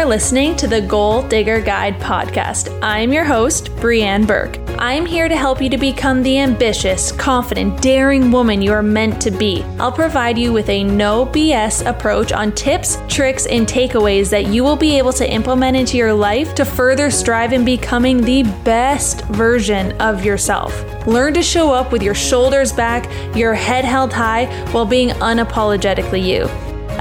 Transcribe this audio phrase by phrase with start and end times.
[0.00, 2.74] are listening to the Goal Digger Guide podcast.
[2.80, 4.58] I'm your host, Breanne Burke.
[4.78, 9.20] I'm here to help you to become the ambitious, confident, daring woman you are meant
[9.20, 9.62] to be.
[9.78, 14.64] I'll provide you with a no BS approach on tips, tricks, and takeaways that you
[14.64, 19.26] will be able to implement into your life to further strive in becoming the best
[19.26, 20.72] version of yourself.
[21.06, 23.04] Learn to show up with your shoulders back,
[23.36, 26.48] your head held high, while being unapologetically you.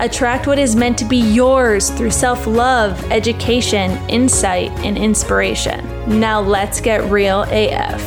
[0.02, 5.86] Attract what is meant to be yours through self love, education, insight, and inspiration.
[6.22, 8.02] Now let's get real AF.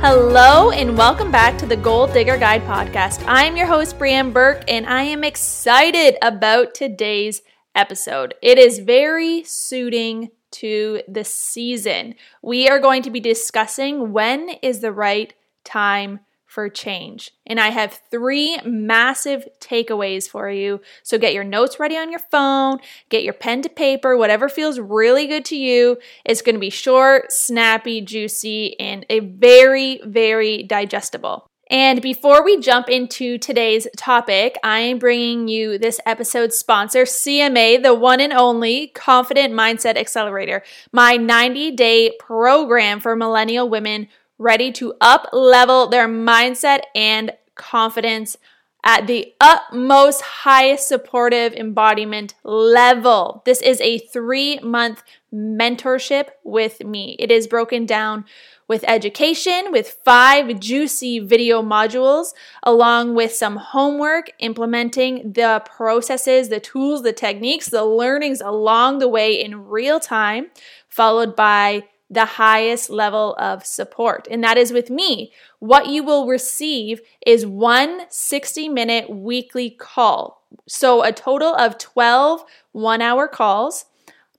[0.00, 3.24] Hello, and welcome back to the Goal Digger Guide podcast.
[3.28, 7.42] I am your host, Breanne Burke, and I am excited about today's
[7.76, 8.34] episode.
[8.42, 12.16] It is very suiting to the season.
[12.42, 16.18] We are going to be discussing when is the right time
[16.50, 17.30] for change.
[17.46, 20.80] And I have three massive takeaways for you.
[21.04, 24.80] So get your notes ready on your phone, get your pen to paper, whatever feels
[24.80, 25.98] really good to you.
[26.24, 31.46] It's going to be short, snappy, juicy, and a very, very digestible.
[31.70, 37.80] And before we jump into today's topic, I am bringing you this episode's sponsor, CMA,
[37.80, 44.08] the one and only Confident Mindset Accelerator, my 90 day program for millennial women
[44.40, 48.38] ready to up level their mindset and confidence
[48.82, 53.42] at the utmost highest supportive embodiment level.
[53.44, 55.02] This is a three month
[55.32, 57.16] mentorship with me.
[57.18, 58.24] It is broken down
[58.66, 66.60] with education, with five juicy video modules, along with some homework, implementing the processes, the
[66.60, 70.46] tools, the techniques, the learnings along the way in real time,
[70.88, 74.26] followed by the highest level of support.
[74.30, 75.32] And that is with me.
[75.60, 80.42] What you will receive is one 60 minute weekly call.
[80.66, 83.86] So a total of 12 one hour calls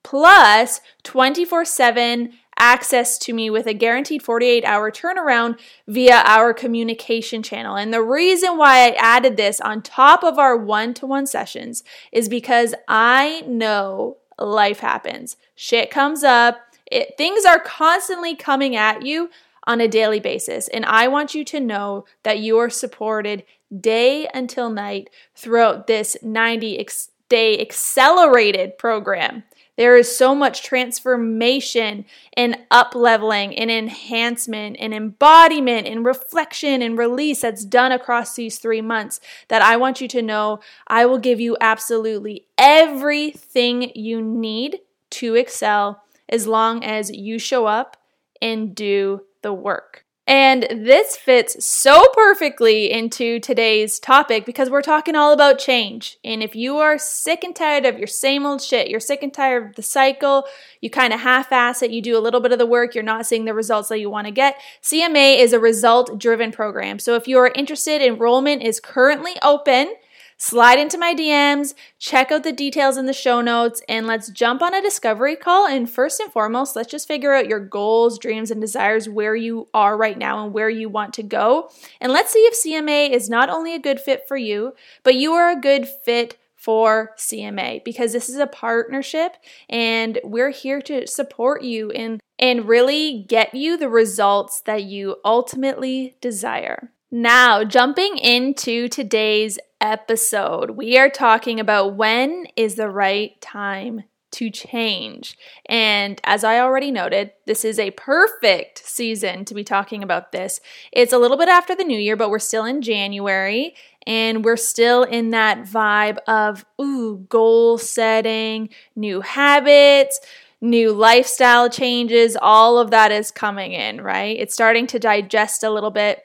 [0.03, 7.41] plus 24 7 access to me with a guaranteed 48 hour turnaround via our communication
[7.41, 7.75] channel.
[7.75, 11.83] And the reason why I added this on top of our one to one sessions
[12.11, 15.37] is because I know life happens.
[15.55, 19.29] Shit comes up it, things are constantly coming at you
[19.65, 20.67] on a daily basis.
[20.67, 23.43] And I want you to know that you are supported
[23.79, 29.43] day until night throughout this 90 ex- day accelerated program.
[29.77, 36.97] There is so much transformation and up leveling and enhancement and embodiment and reflection and
[36.97, 41.17] release that's done across these three months that I want you to know I will
[41.17, 44.81] give you absolutely everything you need
[45.11, 47.97] to excel as long as you show up
[48.41, 50.05] and do the work.
[50.27, 56.19] And this fits so perfectly into today's topic because we're talking all about change.
[56.23, 59.33] And if you are sick and tired of your same old shit, you're sick and
[59.33, 60.45] tired of the cycle,
[60.79, 63.03] you kind of half ass it, you do a little bit of the work, you're
[63.03, 66.99] not seeing the results that you want to get, CMA is a result driven program.
[66.99, 69.95] So if you are interested, enrollment is currently open
[70.41, 74.63] slide into my DMs, check out the details in the show notes, and let's jump
[74.63, 75.67] on a discovery call.
[75.67, 79.67] And first and foremost, let's just figure out your goals, dreams, and desires, where you
[79.71, 81.69] are right now and where you want to go.
[81.99, 85.33] And let's see if CMA is not only a good fit for you, but you
[85.33, 89.37] are a good fit for CMA because this is a partnership
[89.69, 95.17] and we're here to support you and and really get you the results that you
[95.23, 96.91] ultimately desire.
[97.11, 104.49] Now, jumping into today's episode, we are talking about when is the right time to
[104.49, 105.37] change.
[105.65, 110.61] And as I already noted, this is a perfect season to be talking about this.
[110.93, 113.75] It's a little bit after the new year, but we're still in January
[114.07, 120.19] and we're still in that vibe of ooh, goal setting, new habits,
[120.61, 124.37] new lifestyle changes, all of that is coming in, right?
[124.39, 126.23] It's starting to digest a little bit.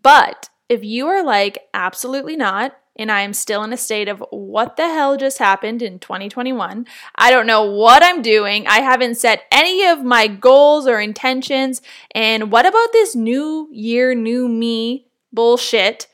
[0.00, 4.22] But if you are like, absolutely not, and I am still in a state of
[4.30, 6.86] what the hell just happened in 2021.
[7.14, 8.66] I don't know what I'm doing.
[8.66, 11.80] I haven't set any of my goals or intentions.
[12.14, 16.08] And what about this new year, new me bullshit?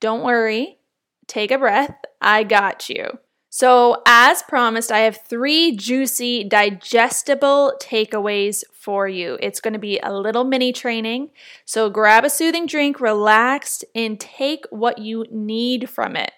[0.00, 0.78] Don't worry.
[1.26, 1.94] Take a breath.
[2.20, 3.18] I got you.
[3.50, 9.36] So, as promised, I have three juicy, digestible takeaways for you.
[9.42, 11.28] It's going to be a little mini training.
[11.66, 16.32] So, grab a soothing drink, relax, and take what you need from it.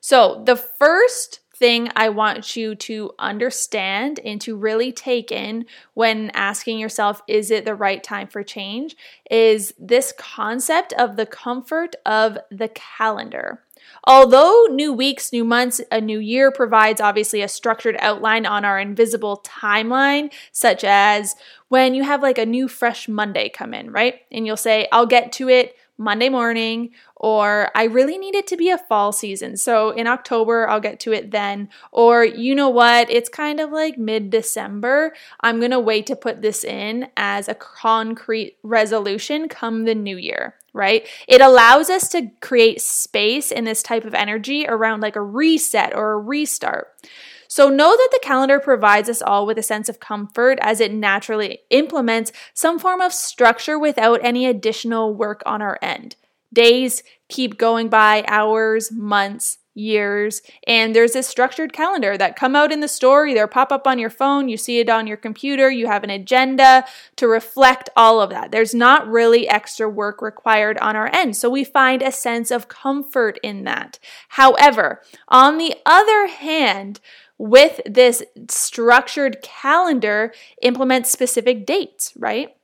[0.00, 6.30] So, the first thing I want you to understand and to really take in when
[6.30, 8.96] asking yourself, is it the right time for change?
[9.30, 13.62] Is this concept of the comfort of the calendar.
[14.04, 18.78] Although new weeks, new months, a new year provides obviously a structured outline on our
[18.78, 21.34] invisible timeline, such as
[21.68, 24.20] when you have like a new fresh Monday come in, right?
[24.30, 28.56] And you'll say, I'll get to it Monday morning, or I really need it to
[28.56, 29.56] be a fall season.
[29.56, 31.68] So in October, I'll get to it then.
[31.92, 33.08] Or you know what?
[33.10, 35.14] It's kind of like mid December.
[35.40, 40.16] I'm going to wait to put this in as a concrete resolution come the new
[40.16, 41.08] year, right?
[41.26, 45.94] It allows us to create space in this type of energy around like a reset
[45.94, 46.88] or a restart.
[47.48, 50.92] So know that the calendar provides us all with a sense of comfort as it
[50.92, 56.16] naturally implements some form of structure without any additional work on our end.
[56.52, 62.72] Days keep going by, hours, months, years, and there's this structured calendar that come out
[62.72, 65.70] in the store, either pop up on your phone, you see it on your computer,
[65.70, 66.84] you have an agenda
[67.16, 68.50] to reflect all of that.
[68.52, 71.36] There's not really extra work required on our end.
[71.36, 73.98] So we find a sense of comfort in that.
[74.28, 77.00] However, on the other hand,
[77.36, 80.32] with this structured calendar
[80.62, 82.56] implement specific dates, right?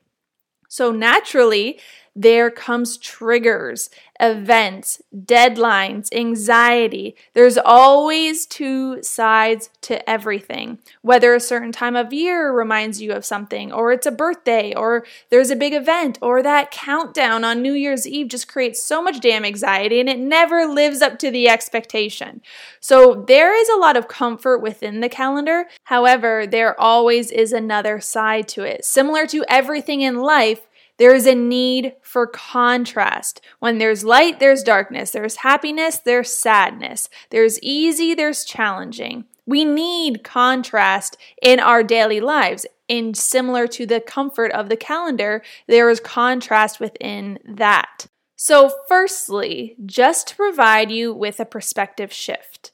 [0.68, 1.80] So naturally,
[2.16, 7.16] there comes triggers, events, deadlines, anxiety.
[7.34, 10.80] There's always two sides to everything.
[11.02, 15.06] Whether a certain time of year reminds you of something, or it's a birthday, or
[15.30, 19.20] there's a big event, or that countdown on New Year's Eve just creates so much
[19.20, 22.42] damn anxiety and it never lives up to the expectation.
[22.80, 25.66] So there is a lot of comfort within the calendar.
[25.84, 28.84] However, there always is another side to it.
[28.84, 30.66] Similar to everything in life,
[31.00, 33.40] there is a need for contrast.
[33.58, 35.12] When there's light, there's darkness.
[35.12, 37.08] There's happiness, there's sadness.
[37.30, 39.24] There's easy, there's challenging.
[39.46, 42.66] We need contrast in our daily lives.
[42.86, 48.06] And similar to the comfort of the calendar, there is contrast within that.
[48.36, 52.72] So, firstly, just to provide you with a perspective shift,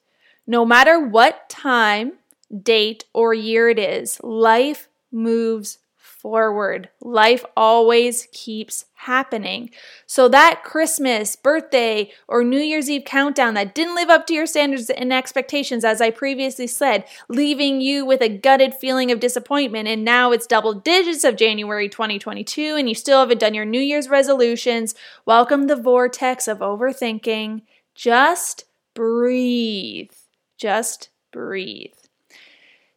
[0.48, 2.14] no matter what time,
[2.60, 5.78] date, or year it is, life moves
[6.26, 6.88] forward.
[7.00, 9.70] Life always keeps happening.
[10.06, 14.46] So, that Christmas, birthday, or New Year's Eve countdown that didn't live up to your
[14.46, 19.86] standards and expectations, as I previously said, leaving you with a gutted feeling of disappointment,
[19.86, 23.80] and now it's double digits of January 2022, and you still haven't done your New
[23.80, 24.96] Year's resolutions,
[25.26, 27.62] welcome the vortex of overthinking.
[27.94, 28.64] Just
[28.94, 30.10] breathe.
[30.58, 31.94] Just breathe.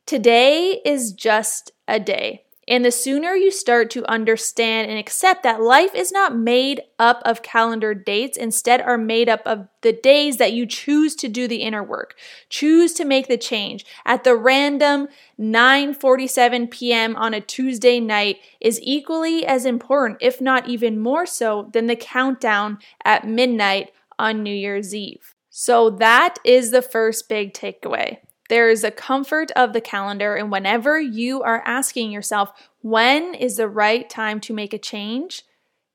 [0.07, 2.45] Today is just a day.
[2.69, 7.19] And the sooner you start to understand and accept that life is not made up
[7.25, 11.47] of calendar dates, instead are made up of the days that you choose to do
[11.47, 12.15] the inner work,
[12.47, 15.07] choose to make the change at the random
[15.39, 17.15] 9:47 p.m.
[17.15, 21.95] on a Tuesday night is equally as important, if not even more so, than the
[21.95, 25.33] countdown at midnight on New Year's Eve.
[25.49, 28.19] So that is the first big takeaway.
[28.49, 32.51] There is a comfort of the calendar, and whenever you are asking yourself,
[32.81, 35.43] when is the right time to make a change?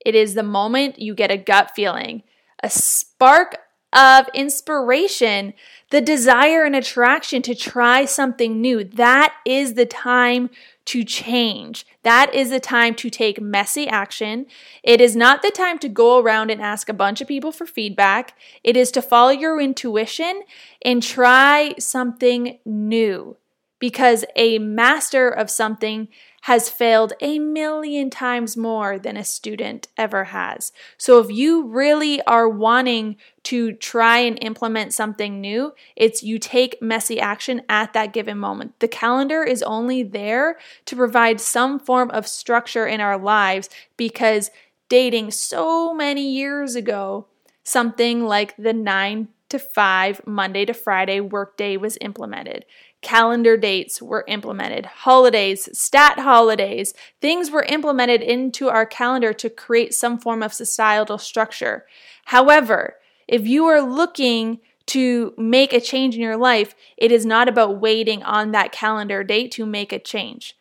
[0.05, 2.23] It is the moment you get a gut feeling,
[2.63, 3.57] a spark
[3.95, 5.53] of inspiration,
[5.89, 8.83] the desire and attraction to try something new.
[8.83, 10.49] That is the time
[10.85, 11.87] to change.
[12.03, 14.45] That is the time to take messy action.
[14.83, 17.65] It is not the time to go around and ask a bunch of people for
[17.65, 18.37] feedback.
[18.63, 20.43] It is to follow your intuition
[20.83, 23.37] and try something new
[23.79, 26.07] because a master of something
[26.45, 30.71] has failed a million times more than a student ever has.
[30.95, 36.79] So if you really are wanting to try and implement something new, it's you take
[36.79, 38.79] messy action at that given moment.
[38.79, 44.51] The calendar is only there to provide some form of structure in our lives because
[44.87, 47.25] dating so many years ago,
[47.63, 52.65] something like the 9 to 5 Monday to Friday workday was implemented
[53.05, 59.93] calendar dates were implemented, holidays, stat holidays, things were implemented into our calendar to create
[59.93, 61.85] some form of societal structure.
[62.25, 62.95] However,
[63.27, 67.79] if you are looking to make a change in your life, it is not about
[67.79, 70.57] waiting on that calendar date to make a change.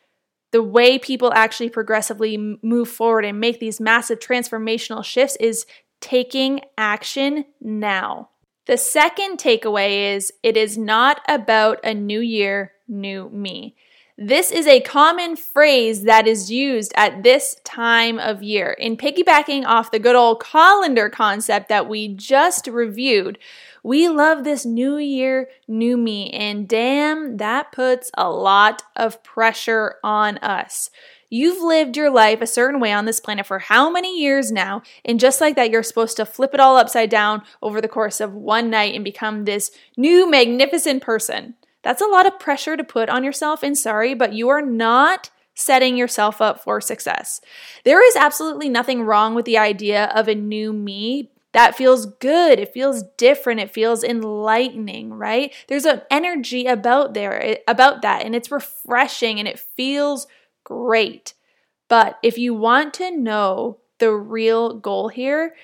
[0.53, 5.65] The way people actually progressively move forward and make these massive transformational shifts is
[6.03, 8.29] taking action now.
[8.67, 13.77] The second takeaway is it is not about a new year, new me.
[14.17, 18.71] This is a common phrase that is used at this time of year.
[18.71, 23.39] In piggybacking off the good old colander concept that we just reviewed,
[23.83, 29.97] we love this new year, new me, and damn, that puts a lot of pressure
[30.03, 30.91] on us.
[31.35, 34.83] You've lived your life a certain way on this planet for how many years now?
[35.05, 38.21] And just like that, you're supposed to flip it all upside down over the course
[38.21, 41.55] of one night and become this new magnificent person.
[41.83, 45.31] That's a lot of pressure to put on yourself, and sorry, but you are not
[45.55, 47.41] setting yourself up for success.
[47.83, 51.33] There is absolutely nothing wrong with the idea of a new me.
[51.51, 52.61] That feels good.
[52.61, 53.59] It feels different.
[53.59, 55.53] It feels enlightening, right?
[55.67, 60.29] There's an energy about there eh, about that and it's refreshing and it feels
[60.65, 61.35] great.
[61.89, 65.55] But if you want to know the real goal here,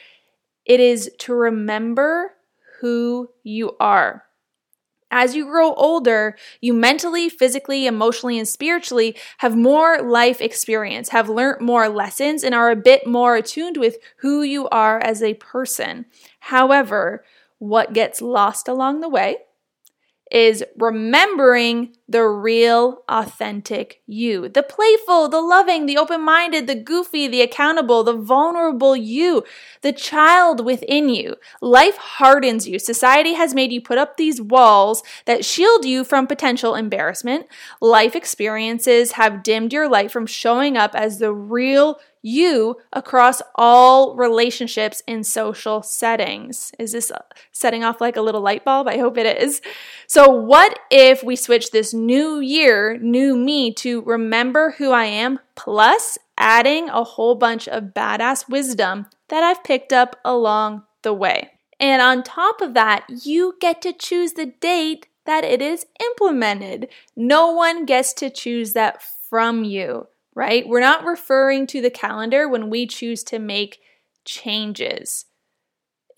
[0.64, 2.34] it is to remember
[2.80, 4.24] who you are.
[5.10, 11.28] As you grow older, you mentally, physically, emotionally, and spiritually have more life experience, have
[11.28, 15.34] learned more lessons, and are a bit more attuned with who you are as a
[15.34, 16.06] person.
[16.38, 17.24] However,
[17.58, 19.38] what gets lost along the way
[20.30, 24.48] is remembering the real, authentic you.
[24.48, 29.44] The playful, the loving, the open minded, the goofy, the accountable, the vulnerable you,
[29.82, 31.36] the child within you.
[31.60, 32.78] Life hardens you.
[32.78, 37.46] Society has made you put up these walls that shield you from potential embarrassment.
[37.80, 44.14] Life experiences have dimmed your light from showing up as the real you across all
[44.14, 46.72] relationships in social settings.
[46.78, 47.22] Is this uh,
[47.52, 48.88] setting off like a little light bulb?
[48.88, 49.60] I hope it is.
[50.06, 55.38] So, what if we switch this new year, new me, to remember who I am,
[55.54, 61.52] plus adding a whole bunch of badass wisdom that I've picked up along the way?
[61.78, 66.88] And on top of that, you get to choose the date that it is implemented.
[67.16, 70.66] No one gets to choose that from you right?
[70.66, 73.80] We're not referring to the calendar when we choose to make
[74.24, 75.26] changes.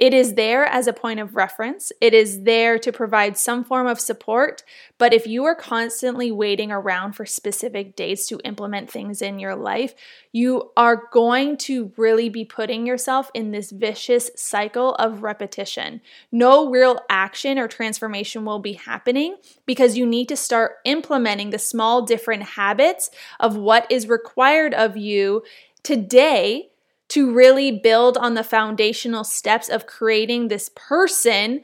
[0.02, 1.92] It is there as a point of reference.
[2.00, 4.64] It is there to provide some form of support.
[4.98, 9.54] But if you are constantly waiting around for specific dates to implement things in your
[9.54, 9.94] life,
[10.32, 16.00] you are going to really be putting yourself in this vicious cycle of repetition.
[16.32, 21.60] No real action or transformation will be happening because you need to start implementing the
[21.60, 25.44] small different habits of what is required of you
[25.84, 26.71] today
[27.12, 31.60] to really build on the foundational steps of creating this person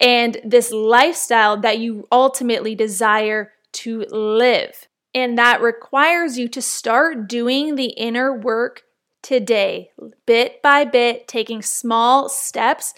[0.00, 4.86] and this lifestyle that you ultimately desire to live.
[5.12, 8.84] And that requires you to start doing the inner work
[9.22, 9.90] today,
[10.24, 12.94] bit by bit, taking small steps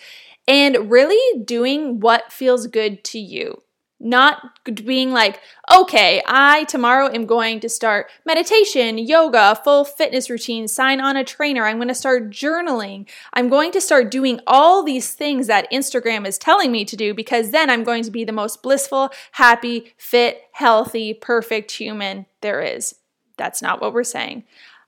[0.46, 3.62] and really doing what feels good to you.
[4.04, 5.40] Not being like,
[5.74, 11.24] okay, I tomorrow am going to start meditation, yoga, full fitness routine, sign on a
[11.24, 11.64] trainer.
[11.64, 13.08] I'm going to start journaling.
[13.32, 17.14] I'm going to start doing all these things that Instagram is telling me to do
[17.14, 22.60] because then I'm going to be the most blissful, happy, fit, healthy, perfect human there
[22.60, 22.96] is.
[23.38, 24.44] That's not what we're saying.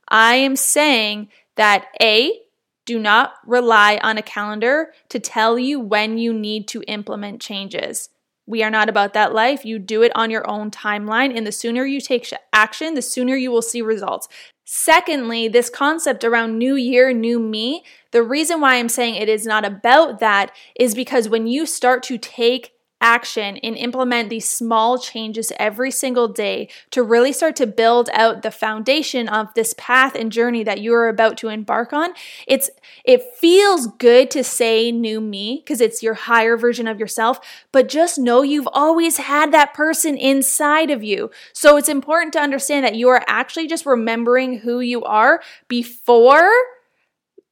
[0.09, 2.39] I am saying that A,
[2.85, 8.11] do not rely on a calendar to tell you when you need to implement changes.
[8.47, 9.65] We are not about that life.
[9.65, 13.37] You do it on your own timeline, and the sooner you take action, the sooner
[13.37, 14.29] you will see results.
[14.65, 19.47] Secondly, this concept around new year, new me, the reason why I'm saying it is
[19.47, 24.99] not about that is because when you start to take action and implement these small
[24.99, 30.15] changes every single day to really start to build out the foundation of this path
[30.15, 32.11] and journey that you are about to embark on.
[32.47, 32.71] It's
[33.05, 37.39] it feels good to say new me because it's your higher version of yourself
[37.71, 41.31] but just know you've always had that person inside of you.
[41.53, 46.51] So it's important to understand that you are actually just remembering who you are before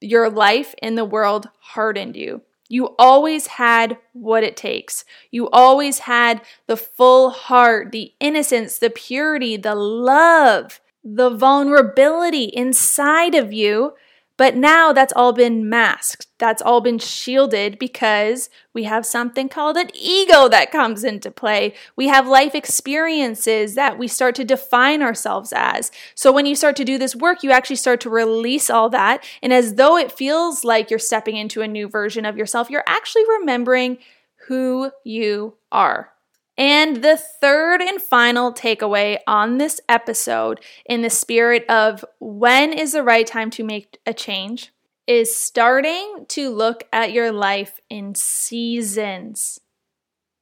[0.00, 2.42] your life in the world hardened you
[2.74, 5.04] you always had what it takes.
[5.30, 13.36] You always had the full heart, the innocence, the purity, the love, the vulnerability inside
[13.36, 13.92] of you
[14.36, 16.26] but now that's all been masked.
[16.38, 21.74] That's all been shielded because we have something called an ego that comes into play.
[21.94, 25.92] We have life experiences that we start to define ourselves as.
[26.14, 29.24] So when you start to do this work, you actually start to release all that.
[29.42, 32.84] And as though it feels like you're stepping into a new version of yourself, you're
[32.86, 33.98] actually remembering
[34.48, 36.13] who you are.
[36.56, 42.92] And the third and final takeaway on this episode, in the spirit of when is
[42.92, 44.72] the right time to make a change,
[45.06, 49.60] is starting to look at your life in seasons.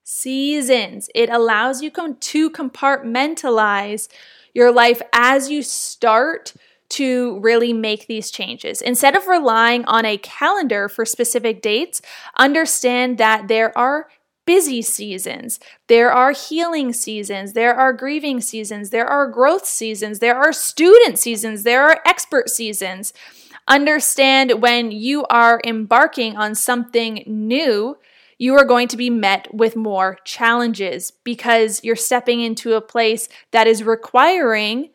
[0.04, 1.08] seasons.
[1.14, 4.08] It allows you to compartmentalize
[4.52, 6.52] your life as you start
[6.90, 8.82] to really make these changes.
[8.82, 12.02] Instead of relying on a calendar for specific dates,
[12.36, 14.08] understand that there are
[14.44, 20.36] busy seasons, there are healing seasons, there are grieving seasons, there are growth seasons, there
[20.36, 23.12] are student seasons, there are expert seasons.
[23.68, 27.96] Understand when you are embarking on something new,
[28.38, 33.28] you are going to be met with more challenges because you're stepping into a place
[33.52, 34.90] that is requiring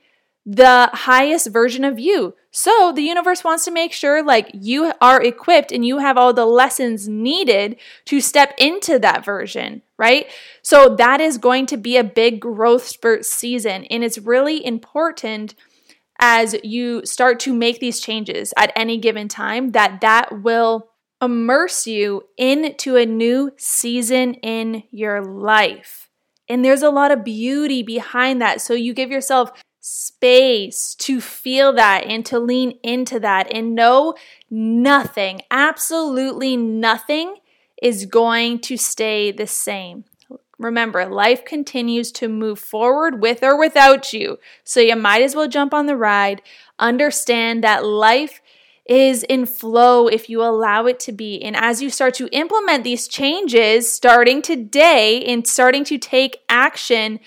[0.49, 2.33] the highest version of you.
[2.51, 6.33] So the universe wants to make sure like you are equipped and you have all
[6.33, 7.75] the lessons needed
[8.05, 10.27] to step into that version, right?
[10.61, 15.53] So that is going to be a big growth spurt season and it's really important
[16.19, 20.87] as you start to make these changes at any given time that that will
[21.21, 26.09] immerse you into a new season in your life.
[26.47, 28.61] And there's a lot of beauty behind that.
[28.61, 29.51] So you give yourself
[29.87, 34.15] space to feel that and to lean into that and know
[34.49, 37.35] nothing, absolutely nothing
[37.81, 40.03] is going to stay the same.
[40.59, 44.39] Remember, life continues to move forward with or without you.
[44.63, 46.41] So you might as well jump on the ride.
[46.79, 48.41] Understand that life
[48.89, 51.41] is in flow if you allow it to be.
[51.43, 57.19] And as you start to implement these changes starting today and starting to take action,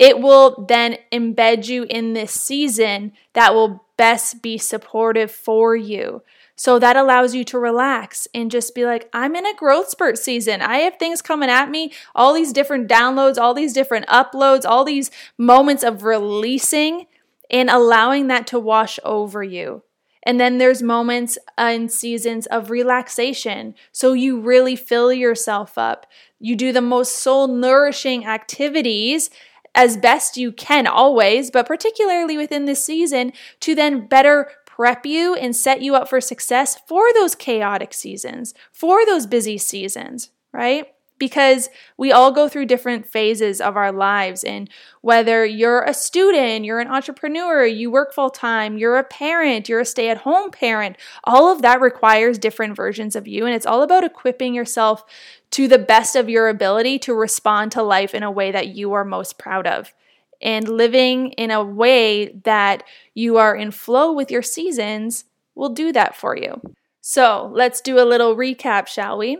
[0.00, 6.22] it will then embed you in this season that will best be supportive for you.
[6.56, 10.16] So that allows you to relax and just be like, I'm in a growth spurt
[10.18, 10.62] season.
[10.62, 14.84] I have things coming at me, all these different downloads, all these different uploads, all
[14.84, 17.06] these moments of releasing
[17.50, 19.82] and allowing that to wash over you.
[20.22, 23.74] And then there's moments and seasons of relaxation.
[23.92, 26.06] So you really fill yourself up.
[26.38, 29.30] You do the most soul nourishing activities
[29.74, 35.34] as best you can always, but particularly within this season to then better prep you
[35.34, 40.86] and set you up for success for those chaotic seasons, for those busy seasons, right?
[41.20, 44.42] Because we all go through different phases of our lives.
[44.42, 44.68] And
[45.02, 49.80] whether you're a student, you're an entrepreneur, you work full time, you're a parent, you're
[49.80, 53.46] a stay at home parent, all of that requires different versions of you.
[53.46, 55.04] And it's all about equipping yourself
[55.52, 58.92] to the best of your ability to respond to life in a way that you
[58.94, 59.92] are most proud of
[60.40, 62.82] and living in a way that
[63.14, 66.60] you are in flow with your seasons will do that for you.
[67.00, 69.38] So let's do a little recap, shall we?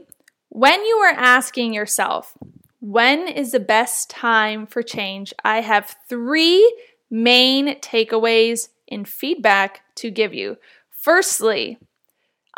[0.53, 2.37] When you are asking yourself,
[2.81, 5.33] when is the best time for change?
[5.45, 6.77] I have three
[7.09, 10.57] main takeaways and feedback to give you.
[10.91, 11.79] Firstly,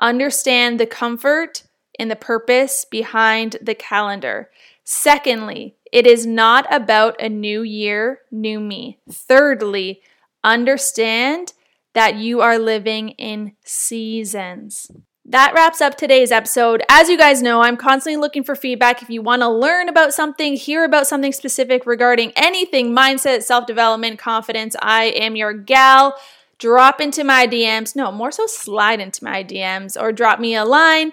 [0.01, 1.65] understand the comfort
[1.99, 4.51] and the purpose behind the calendar.
[4.85, 9.01] Secondly, it is not about a new year, new me.
[9.11, 10.01] Thirdly,
[10.43, 11.53] understand
[11.93, 14.91] that you are living in seasons.
[15.25, 16.83] That wraps up today's episode.
[16.89, 19.03] As you guys know, I'm constantly looking for feedback.
[19.03, 23.67] If you want to learn about something, hear about something specific regarding anything mindset, self
[23.67, 26.17] development, confidence, I am your gal.
[26.59, 27.95] Drop into my DMs.
[27.95, 31.13] No, more so slide into my DMs or drop me a line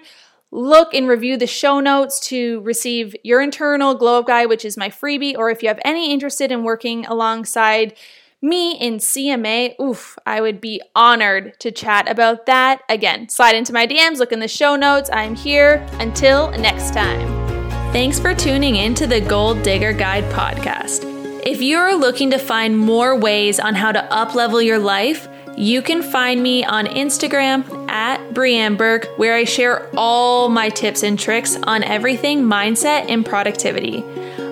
[0.52, 4.76] look and review the show notes to receive your internal glow up guide, which is
[4.76, 7.94] my freebie, or if you have any interested in working alongside
[8.42, 12.82] me in CMA, oof, I would be honored to chat about that.
[12.88, 15.10] Again, slide into my DMs, look in the show notes.
[15.12, 15.86] I'm here.
[15.94, 17.20] Until next time.
[17.92, 21.04] Thanks for tuning in to the Goal Digger Guide podcast.
[21.44, 26.02] If you're looking to find more ways on how to uplevel your life, you can
[26.02, 31.56] find me on Instagram at Breanne Burke, where I share all my tips and tricks
[31.64, 34.04] on everything mindset and productivity.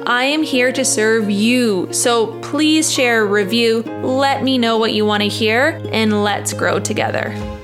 [0.08, 4.94] I am here to serve you, so please share a review, let me know what
[4.94, 7.57] you want to hear, and let's grow together.